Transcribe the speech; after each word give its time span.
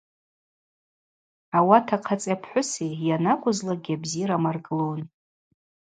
Ауат 1.57 1.87
ахъацӏи 1.95 2.31
апхӏвыси 2.35 2.97
йанакӏвызлакӏгьи 3.07 3.95
абзира 3.97 4.35
амаркӏлун. 4.39 5.01